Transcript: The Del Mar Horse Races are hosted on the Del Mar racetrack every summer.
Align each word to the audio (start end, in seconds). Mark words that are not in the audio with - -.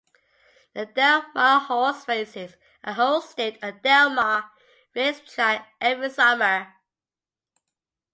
The 0.73 0.87
Del 0.87 1.25
Mar 1.35 1.59
Horse 1.59 2.07
Races 2.07 2.55
are 2.83 2.95
hosted 2.95 3.59
on 3.61 3.73
the 3.73 3.79
Del 3.83 4.09
Mar 4.09 4.49
racetrack 4.95 5.75
every 5.79 6.09
summer. 6.09 6.73